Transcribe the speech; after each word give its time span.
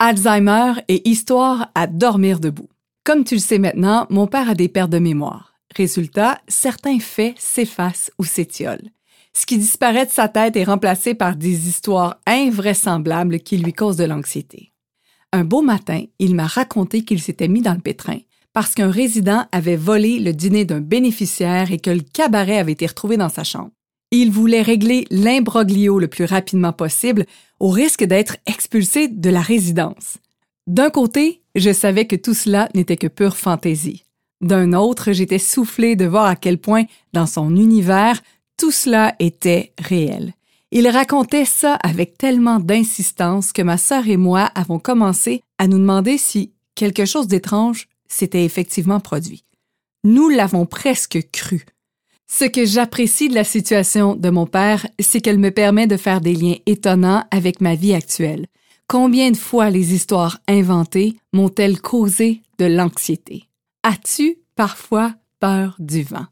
Alzheimer 0.00 0.74
et 0.86 1.08
histoire 1.08 1.72
à 1.74 1.88
dormir 1.88 2.38
debout. 2.38 2.68
Comme 3.02 3.24
tu 3.24 3.34
le 3.34 3.40
sais 3.40 3.58
maintenant, 3.58 4.06
mon 4.10 4.28
père 4.28 4.48
a 4.48 4.54
des 4.54 4.68
pertes 4.68 4.90
de 4.90 5.00
mémoire. 5.00 5.54
Résultat, 5.74 6.40
certains 6.46 7.00
faits 7.00 7.34
s'effacent 7.36 8.12
ou 8.16 8.22
s'étiolent. 8.24 8.90
Ce 9.32 9.44
qui 9.44 9.58
disparaît 9.58 10.06
de 10.06 10.12
sa 10.12 10.28
tête 10.28 10.54
est 10.54 10.62
remplacé 10.62 11.14
par 11.14 11.34
des 11.34 11.68
histoires 11.68 12.20
invraisemblables 12.28 13.40
qui 13.40 13.58
lui 13.58 13.72
causent 13.72 13.96
de 13.96 14.04
l'anxiété. 14.04 14.72
Un 15.32 15.42
beau 15.42 15.62
matin, 15.62 16.04
il 16.20 16.36
m'a 16.36 16.46
raconté 16.46 17.02
qu'il 17.02 17.20
s'était 17.20 17.48
mis 17.48 17.62
dans 17.62 17.74
le 17.74 17.80
pétrin 17.80 18.18
parce 18.52 18.74
qu'un 18.74 18.92
résident 18.92 19.46
avait 19.50 19.76
volé 19.76 20.20
le 20.20 20.32
dîner 20.32 20.64
d'un 20.64 20.80
bénéficiaire 20.80 21.72
et 21.72 21.78
que 21.80 21.90
le 21.90 22.02
cabaret 22.02 22.58
avait 22.58 22.72
été 22.72 22.86
retrouvé 22.86 23.16
dans 23.16 23.28
sa 23.28 23.42
chambre. 23.42 23.72
Il 24.10 24.30
voulait 24.30 24.62
régler 24.62 25.06
l'imbroglio 25.10 25.98
le 25.98 26.08
plus 26.08 26.24
rapidement 26.24 26.72
possible 26.72 27.26
au 27.60 27.68
risque 27.68 28.04
d'être 28.04 28.36
expulsé 28.46 29.08
de 29.08 29.30
la 29.30 29.40
résidence. 29.40 30.18
D'un 30.66 30.90
côté, 30.90 31.42
je 31.54 31.72
savais 31.72 32.06
que 32.06 32.16
tout 32.16 32.34
cela 32.34 32.68
n'était 32.74 32.96
que 32.96 33.06
pure 33.06 33.36
fantaisie. 33.36 34.04
D'un 34.40 34.72
autre, 34.72 35.12
j'étais 35.12 35.38
soufflé 35.38 35.96
de 35.96 36.06
voir 36.06 36.26
à 36.26 36.36
quel 36.36 36.58
point, 36.58 36.84
dans 37.12 37.26
son 37.26 37.56
univers, 37.56 38.22
tout 38.56 38.70
cela 38.70 39.14
était 39.18 39.72
réel. 39.78 40.34
Il 40.70 40.88
racontait 40.88 41.46
ça 41.46 41.74
avec 41.76 42.18
tellement 42.18 42.60
d'insistance 42.60 43.52
que 43.52 43.62
ma 43.62 43.78
sœur 43.78 44.06
et 44.06 44.16
moi 44.16 44.50
avons 44.54 44.78
commencé 44.78 45.42
à 45.58 45.66
nous 45.66 45.78
demander 45.78 46.18
si 46.18 46.52
quelque 46.74 47.06
chose 47.06 47.26
d'étrange 47.26 47.88
s'était 48.06 48.44
effectivement 48.44 49.00
produit. 49.00 49.44
Nous 50.04 50.28
l'avons 50.28 50.66
presque 50.66 51.18
cru. 51.32 51.64
Ce 52.30 52.44
que 52.44 52.66
j'apprécie 52.66 53.28
de 53.28 53.34
la 53.34 53.42
situation 53.42 54.14
de 54.14 54.28
mon 54.28 54.46
père, 54.46 54.86
c'est 55.00 55.20
qu'elle 55.20 55.38
me 55.38 55.50
permet 55.50 55.86
de 55.86 55.96
faire 55.96 56.20
des 56.20 56.34
liens 56.34 56.56
étonnants 56.66 57.24
avec 57.30 57.60
ma 57.60 57.74
vie 57.74 57.94
actuelle. 57.94 58.46
Combien 58.86 59.30
de 59.30 59.36
fois 59.36 59.70
les 59.70 59.94
histoires 59.94 60.38
inventées 60.46 61.16
m'ont-elles 61.32 61.80
causé 61.80 62.42
de 62.58 62.66
l'anxiété? 62.66 63.48
As-tu 63.82 64.38
parfois 64.56 65.14
peur 65.40 65.74
du 65.78 66.02
vent? 66.02 66.26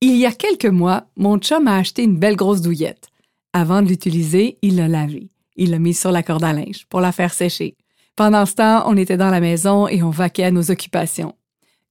Il 0.00 0.16
y 0.16 0.26
a 0.26 0.32
quelques 0.32 0.66
mois, 0.66 1.06
mon 1.16 1.38
chum 1.38 1.68
a 1.68 1.76
acheté 1.76 2.02
une 2.02 2.18
belle 2.18 2.36
grosse 2.36 2.60
douillette. 2.60 3.08
Avant 3.52 3.80
de 3.80 3.88
l'utiliser, 3.88 4.58
il 4.60 4.76
l'a 4.76 4.88
lavée. 4.88 5.30
Il 5.54 5.70
l'a 5.70 5.78
mise 5.78 6.00
sur 6.00 6.10
la 6.10 6.24
corde 6.24 6.44
à 6.44 6.52
linge 6.52 6.86
pour 6.88 7.00
la 7.00 7.12
faire 7.12 7.32
sécher. 7.32 7.76
Pendant 8.16 8.44
ce 8.44 8.54
temps, 8.54 8.82
on 8.86 8.96
était 8.96 9.16
dans 9.16 9.30
la 9.30 9.40
maison 9.40 9.86
et 9.86 10.02
on 10.02 10.10
vaquait 10.10 10.44
à 10.44 10.50
nos 10.50 10.70
occupations. 10.70 11.36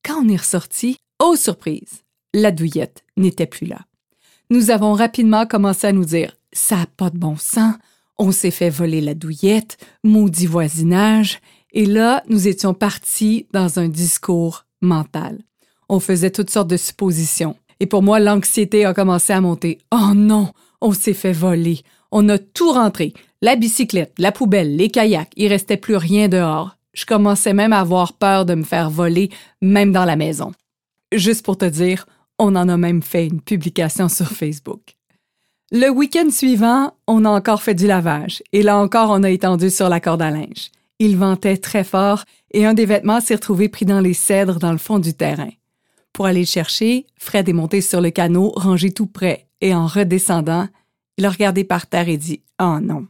Quand 0.04 0.26
on 0.26 0.30
est 0.30 0.38
ressorti, 0.38 0.98
oh 1.20 1.36
surprise, 1.36 2.04
la 2.34 2.52
douillette 2.52 3.04
n'était 3.18 3.46
plus 3.46 3.66
là. 3.66 3.80
Nous 4.50 4.70
avons 4.72 4.94
rapidement 4.94 5.46
commencé 5.46 5.88
à 5.88 5.94
nous 5.94 6.06
dire 6.06 6.36
Ça 6.54 6.78
n'a 6.78 6.86
pas 6.86 7.10
de 7.10 7.18
bon 7.18 7.38
sens, 7.38 7.76
on 8.18 8.32
s'est 8.32 8.52
fait 8.52 8.70
voler 8.70 9.02
la 9.02 9.14
douillette, 9.14 9.78
maudit 10.04 10.46
voisinage, 10.46 11.40
et 11.74 11.86
là, 11.86 12.24
nous 12.28 12.48
étions 12.48 12.74
partis 12.74 13.48
dans 13.54 13.80
un 13.80 13.88
discours 13.88 14.66
mental. 14.82 15.40
On 15.90 16.00
faisait 16.00 16.32
toutes 16.32 16.50
sortes 16.50 16.70
de 16.70 16.78
suppositions. 16.78 17.56
Et 17.80 17.86
pour 17.86 18.04
moi, 18.04 18.20
l'anxiété 18.20 18.86
a 18.86 18.94
commencé 18.94 19.34
à 19.34 19.42
monter. 19.42 19.80
Oh 19.92 20.14
non, 20.14 20.52
on 20.82 20.94
s'est 20.94 21.14
fait 21.14 21.32
voler. 21.32 21.82
On 22.12 22.28
a 22.30 22.38
tout 22.38 22.72
rentré. 22.72 23.14
La 23.42 23.56
bicyclette, 23.56 24.14
la 24.18 24.32
poubelle, 24.32 24.76
les 24.76 24.90
kayaks. 24.90 25.32
Il 25.36 25.48
restait 25.48 25.78
plus 25.78 25.96
rien 25.96 26.28
dehors. 26.28 26.78
Je 26.94 27.06
commençais 27.06 27.54
même 27.54 27.74
à 27.74 27.80
avoir 27.80 28.14
peur 28.14 28.46
de 28.46 28.54
me 28.54 28.64
faire 28.64 28.90
voler, 28.90 29.30
même 29.62 29.92
dans 29.92 30.06
la 30.06 30.18
maison. 30.18 30.52
Juste 31.14 31.44
pour 31.46 31.58
te 31.58 31.66
dire, 31.66 32.06
on 32.42 32.56
en 32.56 32.68
a 32.70 32.76
même 32.76 33.04
fait 33.04 33.28
une 33.28 33.40
publication 33.40 34.10
sur 34.10 34.28
Facebook. 34.28 34.96
Le 35.72 35.90
week-end 35.90 36.30
suivant, 36.32 36.92
on 37.08 37.24
a 37.24 37.30
encore 37.30 37.62
fait 37.62 37.76
du 37.76 37.86
lavage 37.86 38.42
et 38.52 38.64
là 38.64 38.78
encore, 38.80 39.12
on 39.12 39.24
a 39.24 39.30
étendu 39.30 39.70
sur 39.70 39.90
la 39.90 40.00
corde 40.00 40.24
à 40.24 40.32
linge. 40.32 40.72
Il 40.98 41.18
ventait 41.18 41.58
très 41.58 41.84
fort 41.84 42.26
et 42.52 42.66
un 42.66 42.74
des 42.74 42.86
vêtements 42.86 43.22
s'est 43.22 43.36
retrouvé 43.36 43.70
pris 43.70 43.86
dans 43.86 44.02
les 44.02 44.16
cèdres 44.16 44.58
dans 44.58 44.72
le 44.72 44.80
fond 44.80 44.98
du 44.98 45.14
terrain. 45.14 45.52
Pour 46.14 46.26
aller 46.26 46.42
le 46.42 46.46
chercher, 46.48 47.06
Fred 47.16 47.48
est 47.48 47.54
monté 47.54 47.80
sur 47.80 48.02
le 48.02 48.10
canot 48.10 48.52
rangé 48.56 48.92
tout 48.92 49.06
près 49.06 49.48
et 49.62 49.76
en 49.76 49.86
redescendant, 49.86 50.68
il 51.18 51.26
a 51.26 51.30
regardé 51.30 51.64
par 51.64 51.86
terre 51.86 52.10
et 52.10 52.18
dit 52.18 52.42
Oh 52.60 52.80
non. 52.82 53.06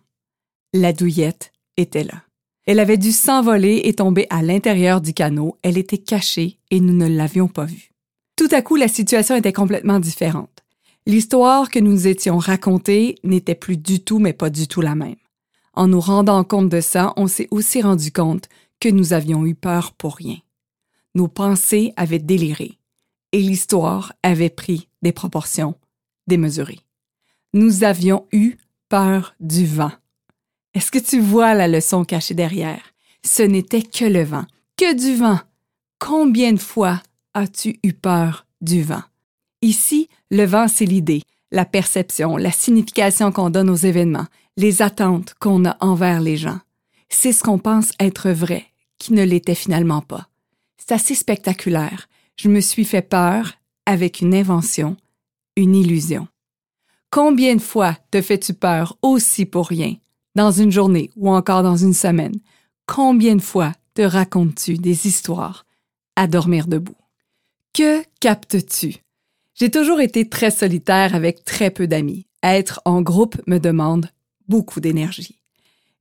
La 0.74 0.92
douillette 0.92 1.54
était 1.78 2.04
là. 2.04 2.24
Elle 2.68 2.80
avait 2.80 2.98
dû 2.98 3.14
s'envoler 3.14 3.82
et 3.86 3.94
tomber 3.94 4.28
à 4.30 4.44
l'intérieur 4.44 5.00
du 5.00 5.14
canot. 5.14 5.58
Elle 5.64 5.78
était 5.78 5.98
cachée 5.98 6.60
et 6.70 6.82
nous 6.82 6.94
ne 6.94 7.08
l'avions 7.08 7.48
pas 7.48 7.66
vue. 7.66 7.91
Tout 8.36 8.48
à 8.52 8.62
coup, 8.62 8.76
la 8.76 8.88
situation 8.88 9.36
était 9.36 9.54
complètement 9.54 10.00
différente. 10.00 10.64
L'histoire 11.06 11.70
que 11.70 11.80
nous 11.80 12.08
étions 12.08 12.38
racontée 12.38 13.16
n'était 13.24 13.56
plus 13.56 13.78
du 13.78 14.04
tout, 14.04 14.20
mais 14.20 14.34
pas 14.34 14.50
du 14.50 14.68
tout 14.68 14.82
la 14.82 14.96
même. 14.96 15.16
En 15.74 15.88
nous 15.88 16.00
rendant 16.00 16.44
compte 16.44 16.70
de 16.70 16.82
ça, 16.82 17.14
on 17.18 17.28
s'est 17.28 17.48
aussi 17.52 17.82
rendu 17.82 18.12
compte 18.12 18.50
que 18.80 18.90
nous 18.90 19.14
avions 19.14 19.46
eu 19.46 19.56
peur 19.56 19.94
pour 19.94 20.16
rien. 20.16 20.38
Nos 21.16 21.28
pensées 21.28 21.94
avaient 21.96 22.20
déliré 22.20 22.78
et 23.32 23.40
l'histoire 23.40 24.14
avait 24.24 24.50
pris 24.50 24.90
des 25.02 25.12
proportions 25.12 25.76
démesurées. 26.28 26.80
Nous 27.54 27.84
avions 27.84 28.28
eu 28.32 28.58
peur 28.90 29.36
du 29.40 29.66
vent. 29.66 29.92
Est-ce 30.74 30.92
que 30.92 31.00
tu 31.00 31.20
vois 31.20 31.54
la 31.54 31.68
leçon 31.68 32.06
cachée 32.06 32.34
derrière? 32.34 32.82
Ce 33.24 33.44
n'était 33.44 33.82
que 33.82 34.06
le 34.06 34.24
vent, 34.24 34.46
que 34.78 34.94
du 34.94 35.16
vent. 35.16 35.40
Combien 36.00 36.54
de 36.54 36.60
fois 36.60 37.02
as-tu 37.34 37.80
eu 37.84 37.94
peur 37.94 38.46
du 38.62 38.84
vent? 38.84 39.04
Ici, 39.62 40.10
le 40.30 40.46
vent, 40.46 40.68
c'est 40.68 40.86
l'idée, 40.86 41.22
la 41.52 41.66
perception, 41.66 42.38
la 42.38 42.52
signification 42.52 43.32
qu'on 43.32 43.50
donne 43.50 43.70
aux 43.70 43.76
événements, 43.76 44.28
les 44.58 44.82
attentes 44.82 45.34
qu'on 45.40 45.66
a 45.66 45.78
envers 45.80 46.22
les 46.22 46.38
gens. 46.38 46.60
C'est 47.10 47.34
ce 47.34 47.44
qu'on 47.44 47.60
pense 47.60 47.92
être 48.00 48.30
vrai, 48.30 48.66
qui 48.98 49.14
ne 49.14 49.24
l'était 49.24 49.56
finalement 49.56 50.02
pas. 50.02 50.28
C'est 50.78 50.94
assez 50.94 51.16
spectaculaire. 51.16 52.08
Je 52.38 52.50
me 52.50 52.60
suis 52.60 52.86
fait 52.86 53.02
peur 53.02 53.54
avec 53.86 54.22
une 54.22 54.34
invention, 54.34 54.98
une 55.56 55.76
illusion. 55.76 56.28
Combien 57.12 57.56
de 57.56 57.62
fois 57.62 57.98
te 58.10 58.22
fais-tu 58.22 58.54
peur 58.54 58.98
aussi 59.02 59.46
pour 59.46 59.68
rien, 59.68 59.96
dans 60.36 60.52
une 60.52 60.72
journée 60.72 61.12
ou 61.18 61.30
encore 61.30 61.64
dans 61.64 61.76
une 61.76 61.94
semaine? 61.94 62.40
Combien 62.86 63.36
de 63.36 63.42
fois 63.42 63.74
te 63.94 64.02
racontes-tu 64.02 64.76
des 64.78 65.08
histoires 65.08 65.66
à 66.16 66.28
dormir 66.28 66.68
debout? 66.68 67.01
Que 67.74 68.04
captes-tu? 68.20 68.96
J'ai 69.56 69.72
toujours 69.72 70.02
été 70.02 70.28
très 70.28 70.52
solitaire 70.52 71.16
avec 71.16 71.46
très 71.46 71.72
peu 71.72 71.88
d'amis. 71.88 72.28
Être 72.44 72.82
en 72.84 73.02
groupe 73.02 73.38
me 73.48 73.60
demande 73.60 74.10
beaucoup 74.50 74.82
d'énergie. 74.82 75.40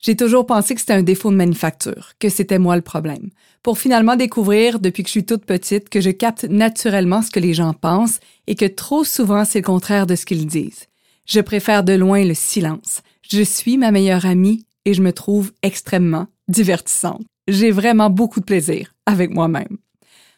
J'ai 0.00 0.16
toujours 0.16 0.47
pensé 0.47 0.75
que 0.75 0.80
c'était 0.80 0.94
un 0.94 1.04
défaut 1.04 1.30
de 1.30 1.36
manufacture, 1.36 2.14
que 2.19 2.28
c'était 2.28 2.59
moi 2.59 2.75
le 2.75 2.82
problème, 2.82 3.30
pour 3.62 3.78
finalement 3.78 4.16
découvrir, 4.16 4.80
depuis 4.80 5.04
que 5.04 5.09
je 5.09 5.12
suis 5.12 5.26
toute 5.26 5.44
petite, 5.44 5.91
que 5.91 6.00
je 6.00 6.10
capte 6.10 6.42
naturellement 6.42 7.22
ce 7.22 7.30
que 7.30 7.38
les 7.38 7.54
gens 7.54 7.72
pensent 7.72 8.19
et 8.48 8.56
que 8.56 8.66
trop 8.66 9.04
souvent 9.04 9.44
c'est 9.44 9.60
le 9.60 9.66
contraire 9.66 10.09
de 10.09 10.16
ce 10.16 10.26
qu'ils 10.26 10.48
disent. 10.48 10.86
Je 11.25 11.41
préfère 11.41 11.84
de 11.84 11.92
loin 11.92 12.25
le 12.25 12.34
silence. 12.34 13.03
Je 13.30 13.42
suis 13.42 13.78
ma 13.78 13.92
meilleure 13.92 14.26
amie 14.26 14.64
et 14.86 14.94
je 14.94 15.03
me 15.03 15.12
trouve 15.12 15.53
extrêmement 15.62 16.26
divertissante. 16.48 17.22
J'ai 17.47 17.70
vraiment 17.70 18.10
beaucoup 18.10 18.41
de 18.41 18.44
plaisir 18.44 18.92
avec 19.06 19.30
moi-même. 19.30 19.78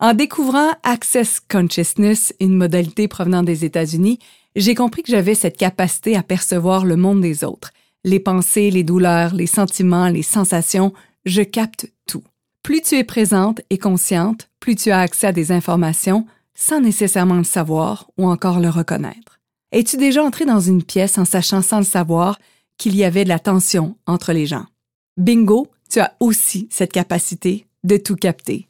En 0.02 0.14
découvrant 0.14 0.72
Access 0.82 1.38
Consciousness, 1.38 2.34
une 2.40 2.56
modalité 2.56 3.06
provenant 3.06 3.44
des 3.44 3.64
États-Unis, 3.64 4.18
j'ai 4.56 4.74
compris 4.74 5.04
que 5.04 5.12
j'avais 5.12 5.36
cette 5.36 5.56
capacité 5.56 6.16
à 6.16 6.24
percevoir 6.24 6.84
le 6.84 6.96
monde 6.96 7.20
des 7.20 7.44
autres. 7.44 7.70
Les 8.02 8.18
pensées, 8.18 8.72
les 8.72 8.82
douleurs, 8.82 9.32
les 9.32 9.46
sentiments, 9.46 10.08
les 10.08 10.24
sensations, 10.24 10.92
je 11.24 11.42
capte 11.42 11.86
tout. 12.08 12.24
Plus 12.64 12.80
tu 12.80 12.96
es 12.96 13.04
présente 13.04 13.60
et 13.70 13.78
consciente, 13.78 14.48
plus 14.58 14.74
tu 14.74 14.90
as 14.90 14.98
accès 14.98 15.28
à 15.28 15.32
des 15.32 15.52
informations 15.52 16.26
sans 16.52 16.80
nécessairement 16.80 17.36
le 17.36 17.44
savoir 17.44 18.10
ou 18.18 18.26
encore 18.26 18.58
le 18.58 18.70
reconnaître. 18.70 19.38
Es-tu 19.70 19.98
déjà 19.98 20.24
entré 20.24 20.46
dans 20.46 20.58
une 20.58 20.82
pièce 20.82 21.16
en 21.16 21.24
sachant 21.24 21.62
sans 21.62 21.78
le 21.78 21.84
savoir 21.84 22.40
qu'il 22.76 22.96
y 22.96 23.04
avait 23.04 23.22
de 23.22 23.28
la 23.28 23.38
tension 23.38 23.94
entre 24.06 24.32
les 24.32 24.46
gens? 24.46 24.66
Bingo, 25.16 25.68
tu 25.88 26.00
as 26.00 26.16
aussi 26.18 26.66
cette 26.72 26.90
capacité 26.90 27.68
de 27.84 27.98
tout 27.98 28.16
capter 28.16 28.66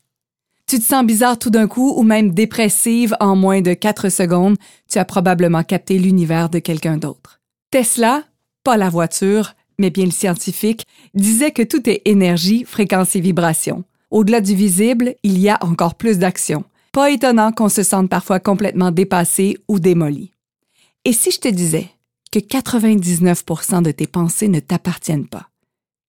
tu 0.72 0.78
te 0.78 0.84
sens 0.84 1.04
bizarre 1.04 1.38
tout 1.38 1.50
d'un 1.50 1.69
coup 1.69 1.92
ou 1.98 2.02
même 2.02 2.30
dépressive 2.30 3.14
en 3.20 3.36
moins 3.36 3.60
de 3.60 3.74
4 3.74 4.08
secondes, 4.08 4.56
tu 4.90 4.98
as 4.98 5.04
probablement 5.04 5.62
capté 5.64 5.98
l'univers 5.98 6.48
de 6.48 6.60
quelqu'un 6.60 6.96
d'autre. 6.96 7.42
Tesla, 7.70 8.24
pas 8.64 8.78
la 8.78 8.88
voiture, 8.88 9.52
mais 9.78 9.90
bien 9.90 10.06
le 10.06 10.10
scientifique, 10.10 10.86
disait 11.12 11.50
que 11.50 11.62
tout 11.62 11.90
est 11.90 12.00
énergie, 12.06 12.64
fréquence 12.64 13.14
et 13.16 13.20
vibration. 13.20 13.84
Au-delà 14.10 14.40
du 14.40 14.54
visible, 14.54 15.14
il 15.22 15.38
y 15.38 15.50
a 15.50 15.58
encore 15.60 15.94
plus 15.94 16.19
d'action. 16.19 16.64
Pas 16.92 17.10
étonnant 17.10 17.52
qu'on 17.52 17.69
se 17.69 17.82
sente 17.82 18.08
parfois 18.08 18.40
complètement 18.40 18.92
dépassé 18.92 19.58
ou 19.69 19.78
démoli. 19.78 20.32
Et 21.04 21.12
si 21.12 21.32
je 21.32 21.40
te 21.40 21.48
disais 21.48 21.90
que 22.30 22.38
99% 22.38 23.82
de 23.82 23.90
tes 23.90 24.06
pensées 24.06 24.48
ne 24.48 24.60
t'appartiennent 24.60 25.28
pas, 25.28 25.50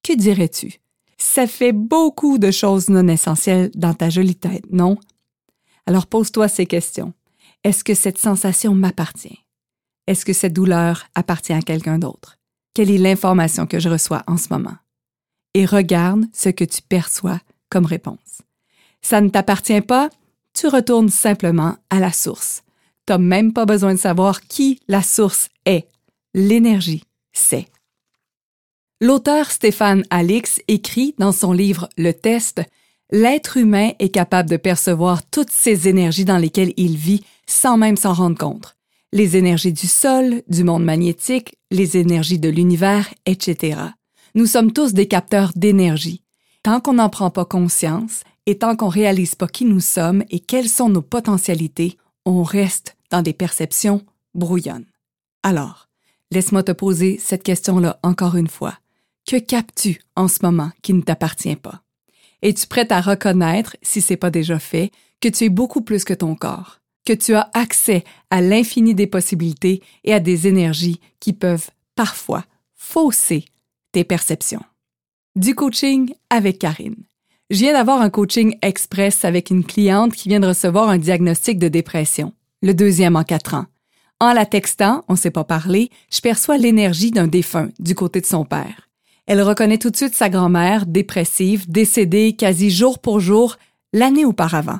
que 0.07 0.13
dirais-tu? 0.13 0.79
Ça 1.23 1.47
fait 1.47 1.71
beaucoup 1.71 2.37
de 2.37 2.51
choses 2.51 2.89
non 2.89 3.07
essentielles 3.07 3.71
dans 3.75 3.93
ta 3.93 4.09
jolie 4.09 4.35
tête, 4.35 4.65
non? 4.71 4.97
Alors 5.85 6.07
pose-toi 6.07 6.47
ces 6.47 6.65
questions. 6.65 7.13
Est-ce 7.63 7.83
que 7.83 7.93
cette 7.93 8.17
sensation 8.17 8.73
m'appartient? 8.75 9.39
Est-ce 10.07 10.25
que 10.25 10.33
cette 10.33 10.53
douleur 10.53 11.05
appartient 11.15 11.53
à 11.53 11.61
quelqu'un 11.61 11.97
d'autre? 11.97 12.37
Quelle 12.73 12.91
est 12.91 12.97
l'information 12.97 13.65
que 13.65 13.79
je 13.79 13.89
reçois 13.89 14.23
en 14.27 14.37
ce 14.37 14.49
moment? 14.51 14.75
et 15.53 15.65
regarde 15.65 16.25
ce 16.33 16.49
que 16.49 16.63
tu 16.63 16.81
perçois 16.81 17.39
comme 17.69 17.85
réponse. 17.85 18.41
Ça 19.01 19.21
ne 19.21 19.29
t'appartient 19.29 19.81
pas, 19.81 20.09
tu 20.53 20.67
retournes 20.67 21.09
simplement 21.09 21.75
à 21.89 21.99
la 21.99 22.11
source. 22.11 22.63
T'as 23.05 23.17
même 23.17 23.53
pas 23.53 23.65
besoin 23.65 23.93
de 23.93 23.99
savoir 23.99 24.41
qui 24.41 24.79
la 24.87 25.01
source 25.01 25.49
est. 25.65 25.87
L'énergie, 26.33 27.03
c'est. 27.33 27.67
L'auteur 29.03 29.51
Stéphane 29.51 30.05
Alix 30.11 30.61
écrit 30.69 31.13
dans 31.17 31.33
son 31.33 31.51
livre 31.51 31.89
Le 31.97 32.13
test 32.13 32.61
L'être 33.11 33.57
humain 33.57 33.91
est 33.99 34.07
capable 34.07 34.49
de 34.49 34.55
percevoir 34.55 35.29
toutes 35.29 35.49
ces 35.49 35.89
énergies 35.89 36.23
dans 36.23 36.37
lesquelles 36.37 36.71
il 36.77 36.95
vit 36.95 37.21
sans 37.45 37.75
même 37.75 37.97
s'en 37.97 38.13
rendre 38.13 38.37
compte. 38.37 38.77
Les 39.11 39.35
énergies 39.35 39.73
du 39.73 39.87
sol, 39.87 40.41
du 40.47 40.63
monde 40.63 40.85
magnétique, 40.85 41.57
les 41.69 41.97
énergies 41.97 42.39
de 42.39 42.47
l'univers, 42.47 43.13
etc. 43.25 43.77
Nous 44.35 44.45
sommes 44.45 44.71
tous 44.71 44.93
des 44.93 45.09
capteurs 45.09 45.51
d'énergie. 45.53 46.23
Tant 46.63 46.79
qu'on 46.79 46.93
n'en 46.93 47.09
prend 47.09 47.29
pas 47.29 47.43
conscience 47.43 48.23
et 48.45 48.57
tant 48.57 48.77
qu'on 48.77 48.87
réalise 48.87 49.35
pas 49.35 49.49
qui 49.49 49.65
nous 49.65 49.81
sommes 49.81 50.23
et 50.29 50.39
quelles 50.39 50.69
sont 50.69 50.87
nos 50.87 51.01
potentialités, 51.01 51.97
on 52.23 52.41
reste 52.41 52.95
dans 53.11 53.21
des 53.21 53.33
perceptions 53.33 54.01
brouillonnes. 54.33 54.87
Alors, 55.43 55.89
laisse-moi 56.31 56.63
te 56.63 56.71
poser 56.71 57.19
cette 57.21 57.43
question-là 57.43 57.99
encore 58.01 58.37
une 58.37 58.47
fois. 58.47 58.77
Que 59.25 59.37
captes-tu 59.37 60.01
en 60.17 60.27
ce 60.27 60.39
moment 60.43 60.71
qui 60.81 60.93
ne 60.93 61.01
t'appartient 61.01 61.55
pas? 61.55 61.81
Es-tu 62.41 62.67
prête 62.67 62.91
à 62.91 62.99
reconnaître, 62.99 63.77
si 63.81 64.01
c'est 64.01 64.17
pas 64.17 64.29
déjà 64.29 64.59
fait, 64.59 64.91
que 65.21 65.29
tu 65.29 65.45
es 65.45 65.49
beaucoup 65.49 65.81
plus 65.81 66.03
que 66.03 66.13
ton 66.13 66.35
corps, 66.35 66.81
que 67.05 67.13
tu 67.13 67.33
as 67.33 67.49
accès 67.53 68.03
à 68.29 68.41
l'infini 68.41 68.93
des 68.93 69.07
possibilités 69.07 69.81
et 70.03 70.13
à 70.13 70.19
des 70.19 70.47
énergies 70.47 70.99
qui 71.21 71.31
peuvent 71.31 71.69
parfois 71.95 72.43
fausser 72.75 73.45
tes 73.93 74.03
perceptions? 74.03 74.63
Du 75.37 75.55
coaching 75.55 76.13
avec 76.29 76.59
Karine. 76.59 77.05
Je 77.49 77.59
viens 77.59 77.73
d'avoir 77.73 78.01
un 78.01 78.09
coaching 78.09 78.57
express 78.61 79.23
avec 79.23 79.51
une 79.51 79.63
cliente 79.63 80.13
qui 80.13 80.27
vient 80.27 80.41
de 80.41 80.47
recevoir 80.47 80.89
un 80.89 80.97
diagnostic 80.97 81.59
de 81.59 81.69
dépression, 81.69 82.33
le 82.61 82.73
deuxième 82.73 83.15
en 83.15 83.23
quatre 83.23 83.53
ans. 83.53 83.67
En 84.19 84.33
la 84.33 84.45
textant, 84.45 85.05
on 85.07 85.13
ne 85.13 85.17
s'est 85.17 85.31
pas 85.31 85.43
parlé, 85.45 85.91
je 86.11 86.19
perçois 86.19 86.57
l'énergie 86.57 87.11
d'un 87.11 87.27
défunt 87.27 87.69
du 87.79 87.95
côté 87.95 88.19
de 88.19 88.25
son 88.25 88.43
père. 88.43 88.89
Elle 89.25 89.41
reconnaît 89.41 89.77
tout 89.77 89.89
de 89.89 89.95
suite 89.95 90.15
sa 90.15 90.29
grand-mère, 90.29 90.85
dépressive, 90.85 91.69
décédée 91.69 92.35
quasi 92.35 92.69
jour 92.69 92.99
pour 92.99 93.19
jour 93.19 93.57
l'année 93.93 94.25
auparavant. 94.25 94.79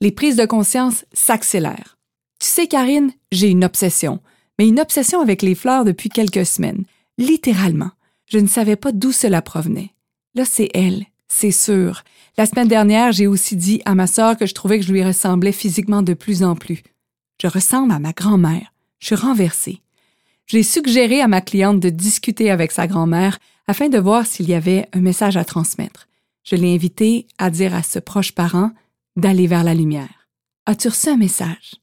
Les 0.00 0.10
prises 0.10 0.36
de 0.36 0.46
conscience 0.46 1.04
s'accélèrent. 1.12 1.96
Tu 2.40 2.48
sais, 2.48 2.66
Karine, 2.66 3.12
j'ai 3.30 3.48
une 3.48 3.64
obsession, 3.64 4.20
mais 4.58 4.68
une 4.68 4.80
obsession 4.80 5.20
avec 5.20 5.42
les 5.42 5.54
fleurs 5.54 5.84
depuis 5.84 6.08
quelques 6.08 6.46
semaines. 6.46 6.84
Littéralement. 7.18 7.90
Je 8.26 8.38
ne 8.38 8.48
savais 8.48 8.76
pas 8.76 8.90
d'où 8.90 9.12
cela 9.12 9.42
provenait. 9.42 9.90
Là, 10.34 10.44
c'est 10.44 10.70
elle, 10.74 11.04
c'est 11.28 11.52
sûr. 11.52 12.02
La 12.36 12.46
semaine 12.46 12.68
dernière, 12.68 13.12
j'ai 13.12 13.28
aussi 13.28 13.54
dit 13.54 13.80
à 13.84 13.94
ma 13.94 14.06
sœur 14.08 14.36
que 14.36 14.46
je 14.46 14.54
trouvais 14.54 14.80
que 14.80 14.84
je 14.84 14.92
lui 14.92 15.04
ressemblais 15.04 15.52
physiquement 15.52 16.02
de 16.02 16.14
plus 16.14 16.42
en 16.42 16.56
plus. 16.56 16.82
Je 17.40 17.46
ressemble 17.46 17.92
à 17.92 18.00
ma 18.00 18.12
grand-mère. 18.12 18.72
Je 18.98 19.06
suis 19.06 19.14
renversée. 19.14 19.82
J'ai 20.46 20.62
suggéré 20.62 21.20
à 21.20 21.28
ma 21.28 21.40
cliente 21.40 21.80
de 21.80 21.90
discuter 21.90 22.50
avec 22.50 22.72
sa 22.72 22.86
grand-mère 22.86 23.38
afin 23.66 23.88
de 23.88 23.98
voir 23.98 24.26
s'il 24.26 24.48
y 24.48 24.54
avait 24.54 24.88
un 24.92 25.00
message 25.00 25.36
à 25.36 25.44
transmettre. 25.44 26.08
Je 26.42 26.56
l'ai 26.56 26.74
invitée 26.74 27.26
à 27.38 27.50
dire 27.50 27.74
à 27.74 27.82
ce 27.82 27.98
proche 27.98 28.32
parent 28.32 28.70
d'aller 29.16 29.46
vers 29.46 29.64
la 29.64 29.74
lumière. 29.74 30.28
As-tu 30.66 30.88
reçu 30.88 31.08
un 31.08 31.16
message? 31.16 31.76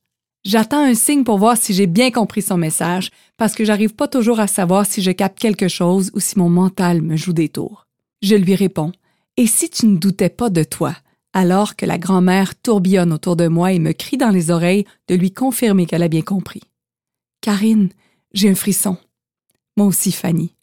J'attends 0.43 0.83
un 0.83 0.95
signe 0.95 1.23
pour 1.23 1.37
voir 1.37 1.55
si 1.55 1.73
j'ai 1.73 1.85
bien 1.85 2.09
compris 2.09 2.41
son 2.41 2.57
message 2.57 3.11
parce 3.37 3.53
que 3.53 3.63
j'arrive 3.63 3.93
pas 3.93 4.07
toujours 4.07 4.39
à 4.39 4.47
savoir 4.47 4.85
si 4.85 5.01
je 5.01 5.11
capte 5.11 5.37
quelque 5.37 5.67
chose 5.67 6.11
ou 6.15 6.19
si 6.19 6.37
mon 6.39 6.49
mental 6.49 7.01
me 7.01 7.15
joue 7.15 7.33
des 7.33 7.49
tours. 7.49 7.87
Je 8.21 8.35
lui 8.35 8.55
réponds. 8.55 8.91
Et 9.37 9.47
si 9.47 9.69
tu 9.69 9.87
ne 9.87 9.97
doutais 9.97 10.29
pas 10.29 10.49
de 10.49 10.63
toi, 10.63 10.95
alors 11.33 11.75
que 11.75 11.85
la 11.85 11.97
grand-mère 11.97 12.59
tourbillonne 12.59 13.13
autour 13.13 13.35
de 13.35 13.47
moi 13.47 13.71
et 13.71 13.79
me 13.79 13.93
crie 13.93 14.17
dans 14.17 14.29
les 14.29 14.51
oreilles 14.51 14.85
de 15.07 15.15
lui 15.15 15.31
confirmer 15.31 15.85
qu'elle 15.85 16.03
a 16.03 16.07
bien 16.07 16.21
compris. 16.21 16.61
Karine, 17.39 17.89
j'ai 18.33 18.49
un 18.49 18.55
frisson. 18.55 18.97
Moi 19.77 19.87
aussi, 19.87 20.11
Fanny. 20.11 20.53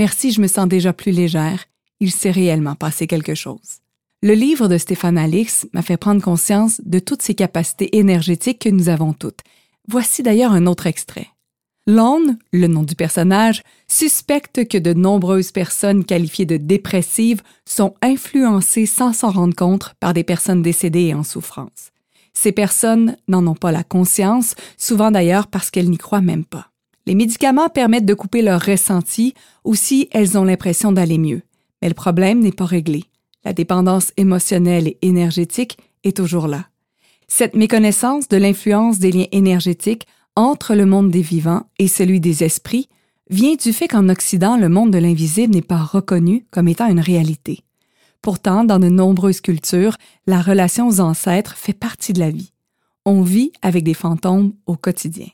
Merci, 0.00 0.32
je 0.32 0.40
me 0.40 0.46
sens 0.46 0.66
déjà 0.66 0.94
plus 0.94 1.12
légère. 1.12 1.66
Il 2.00 2.10
s'est 2.10 2.30
réellement 2.30 2.74
passé 2.74 3.06
quelque 3.06 3.34
chose. 3.34 3.82
Le 4.22 4.32
livre 4.32 4.66
de 4.66 4.78
Stéphane 4.78 5.18
Alix 5.18 5.68
m'a 5.74 5.82
fait 5.82 5.98
prendre 5.98 6.22
conscience 6.22 6.80
de 6.86 7.00
toutes 7.00 7.20
ces 7.20 7.34
capacités 7.34 7.98
énergétiques 7.98 8.60
que 8.60 8.70
nous 8.70 8.88
avons 8.88 9.12
toutes. 9.12 9.40
Voici 9.88 10.22
d'ailleurs 10.22 10.52
un 10.52 10.66
autre 10.66 10.86
extrait. 10.86 11.26
Lone, 11.86 12.38
le 12.50 12.66
nom 12.66 12.82
du 12.82 12.94
personnage, 12.94 13.62
suspecte 13.88 14.66
que 14.66 14.78
de 14.78 14.94
nombreuses 14.94 15.52
personnes 15.52 16.06
qualifiées 16.06 16.46
de 16.46 16.56
dépressives 16.56 17.42
sont 17.66 17.92
influencées 18.00 18.86
sans 18.86 19.12
s'en 19.12 19.30
rendre 19.30 19.54
compte 19.54 19.92
par 20.00 20.14
des 20.14 20.24
personnes 20.24 20.62
décédées 20.62 21.08
et 21.08 21.14
en 21.14 21.24
souffrance. 21.24 21.90
Ces 22.32 22.52
personnes 22.52 23.18
n'en 23.28 23.46
ont 23.46 23.54
pas 23.54 23.70
la 23.70 23.84
conscience, 23.84 24.54
souvent 24.78 25.10
d'ailleurs 25.10 25.48
parce 25.48 25.70
qu'elles 25.70 25.90
n'y 25.90 25.98
croient 25.98 26.22
même 26.22 26.46
pas. 26.46 26.69
Les 27.10 27.16
médicaments 27.16 27.68
permettent 27.68 28.06
de 28.06 28.14
couper 28.14 28.40
leur 28.40 28.64
ressenti, 28.64 29.34
aussi 29.64 30.08
elles 30.12 30.38
ont 30.38 30.44
l'impression 30.44 30.92
d'aller 30.92 31.18
mieux. 31.18 31.42
Mais 31.82 31.88
le 31.88 31.94
problème 31.94 32.38
n'est 32.38 32.52
pas 32.52 32.66
réglé. 32.66 33.02
La 33.44 33.52
dépendance 33.52 34.12
émotionnelle 34.16 34.86
et 34.86 34.98
énergétique 35.02 35.76
est 36.04 36.16
toujours 36.16 36.46
là. 36.46 36.66
Cette 37.26 37.56
méconnaissance 37.56 38.28
de 38.28 38.36
l'influence 38.36 39.00
des 39.00 39.10
liens 39.10 39.26
énergétiques 39.32 40.06
entre 40.36 40.76
le 40.76 40.86
monde 40.86 41.10
des 41.10 41.20
vivants 41.20 41.64
et 41.80 41.88
celui 41.88 42.20
des 42.20 42.44
esprits 42.44 42.88
vient 43.28 43.56
du 43.56 43.72
fait 43.72 43.88
qu'en 43.88 44.08
Occident, 44.08 44.56
le 44.56 44.68
monde 44.68 44.92
de 44.92 44.98
l'invisible 44.98 45.52
n'est 45.52 45.62
pas 45.62 45.82
reconnu 45.82 46.46
comme 46.52 46.68
étant 46.68 46.88
une 46.88 47.00
réalité. 47.00 47.64
Pourtant, 48.22 48.62
dans 48.62 48.78
de 48.78 48.88
nombreuses 48.88 49.40
cultures, 49.40 49.96
la 50.28 50.40
relation 50.40 50.86
aux 50.86 51.00
ancêtres 51.00 51.56
fait 51.56 51.72
partie 51.72 52.12
de 52.12 52.20
la 52.20 52.30
vie. 52.30 52.52
On 53.04 53.22
vit 53.22 53.50
avec 53.62 53.82
des 53.82 53.94
fantômes 53.94 54.52
au 54.66 54.76
quotidien. 54.76 55.26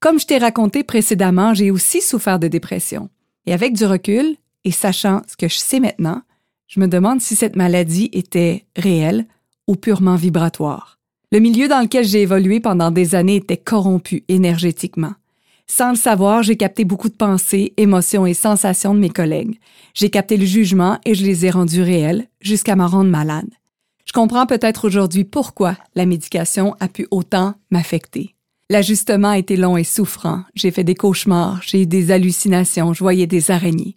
Comme 0.00 0.18
je 0.18 0.24
t'ai 0.24 0.38
raconté 0.38 0.82
précédemment, 0.82 1.52
j'ai 1.52 1.70
aussi 1.70 2.00
souffert 2.00 2.38
de 2.38 2.48
dépression. 2.48 3.10
Et 3.44 3.52
avec 3.52 3.74
du 3.74 3.84
recul, 3.84 4.36
et 4.64 4.70
sachant 4.70 5.20
ce 5.28 5.36
que 5.36 5.46
je 5.46 5.56
sais 5.56 5.78
maintenant, 5.78 6.22
je 6.68 6.80
me 6.80 6.88
demande 6.88 7.20
si 7.20 7.36
cette 7.36 7.54
maladie 7.54 8.08
était 8.14 8.64
réelle 8.76 9.26
ou 9.66 9.76
purement 9.76 10.16
vibratoire. 10.16 10.98
Le 11.32 11.38
milieu 11.38 11.68
dans 11.68 11.80
lequel 11.80 12.06
j'ai 12.06 12.22
évolué 12.22 12.60
pendant 12.60 12.90
des 12.90 13.14
années 13.14 13.36
était 13.36 13.58
corrompu 13.58 14.24
énergétiquement. 14.28 15.12
Sans 15.66 15.90
le 15.90 15.96
savoir, 15.96 16.42
j'ai 16.42 16.56
capté 16.56 16.84
beaucoup 16.84 17.10
de 17.10 17.14
pensées, 17.14 17.74
émotions 17.76 18.24
et 18.24 18.34
sensations 18.34 18.94
de 18.94 19.00
mes 19.00 19.10
collègues. 19.10 19.60
J'ai 19.92 20.08
capté 20.08 20.38
le 20.38 20.46
jugement 20.46 20.98
et 21.04 21.14
je 21.14 21.24
les 21.26 21.44
ai 21.44 21.50
rendus 21.50 21.82
réels 21.82 22.26
jusqu'à 22.40 22.74
m'en 22.74 22.88
rendre 22.88 23.10
malade. 23.10 23.50
Je 24.06 24.12
comprends 24.12 24.46
peut-être 24.46 24.86
aujourd'hui 24.86 25.24
pourquoi 25.24 25.76
la 25.94 26.06
médication 26.06 26.74
a 26.80 26.88
pu 26.88 27.06
autant 27.10 27.54
m'affecter. 27.70 28.34
L'ajustement 28.70 29.30
a 29.30 29.38
été 29.38 29.56
long 29.56 29.76
et 29.76 29.82
souffrant. 29.82 30.44
J'ai 30.54 30.70
fait 30.70 30.84
des 30.84 30.94
cauchemars, 30.94 31.60
j'ai 31.60 31.82
eu 31.82 31.86
des 31.86 32.12
hallucinations, 32.12 32.94
je 32.94 33.00
voyais 33.00 33.26
des 33.26 33.50
araignées. 33.50 33.96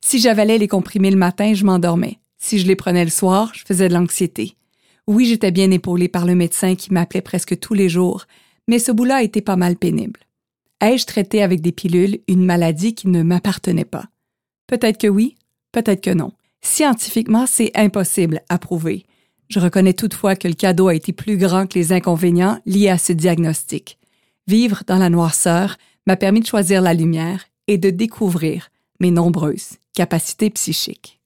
Si 0.00 0.20
j'avalais 0.20 0.56
les 0.56 0.68
comprimés 0.68 1.10
le 1.10 1.16
matin, 1.16 1.52
je 1.52 1.64
m'endormais. 1.64 2.20
Si 2.38 2.60
je 2.60 2.66
les 2.68 2.76
prenais 2.76 3.04
le 3.04 3.10
soir, 3.10 3.50
je 3.56 3.64
faisais 3.66 3.88
de 3.88 3.94
l'anxiété. 3.94 4.54
Oui, 5.08 5.26
j'étais 5.26 5.50
bien 5.50 5.72
épaulée 5.72 6.06
par 6.06 6.26
le 6.26 6.36
médecin 6.36 6.76
qui 6.76 6.92
m'appelait 6.92 7.22
presque 7.22 7.58
tous 7.58 7.74
les 7.74 7.88
jours, 7.88 8.26
mais 8.68 8.78
ce 8.78 8.92
bout-là 8.92 9.16
a 9.16 9.22
été 9.24 9.40
pas 9.40 9.56
mal 9.56 9.74
pénible. 9.74 10.20
Ai-je 10.80 11.04
traité 11.04 11.42
avec 11.42 11.60
des 11.60 11.72
pilules 11.72 12.20
une 12.28 12.44
maladie 12.44 12.94
qui 12.94 13.08
ne 13.08 13.24
m'appartenait 13.24 13.84
pas? 13.84 14.04
Peut-être 14.68 14.98
que 14.98 15.08
oui, 15.08 15.34
peut-être 15.72 16.02
que 16.02 16.14
non. 16.14 16.30
Scientifiquement, 16.60 17.46
c'est 17.48 17.72
impossible 17.76 18.42
à 18.48 18.58
prouver. 18.58 19.06
Je 19.48 19.60
reconnais 19.60 19.94
toutefois 19.94 20.36
que 20.36 20.48
le 20.48 20.54
cadeau 20.54 20.88
a 20.88 20.94
été 20.94 21.12
plus 21.12 21.38
grand 21.38 21.66
que 21.66 21.78
les 21.78 21.92
inconvénients 21.92 22.60
liés 22.66 22.90
à 22.90 22.98
ce 22.98 23.12
diagnostic. 23.12 23.98
Vivre 24.46 24.82
dans 24.86 24.98
la 24.98 25.10
noirceur 25.10 25.76
m'a 26.06 26.16
permis 26.16 26.40
de 26.40 26.46
choisir 26.46 26.82
la 26.82 26.94
lumière 26.94 27.44
et 27.66 27.78
de 27.78 27.90
découvrir 27.90 28.70
mes 29.00 29.10
nombreuses 29.10 29.76
capacités 29.94 30.50
psychiques. 30.50 31.17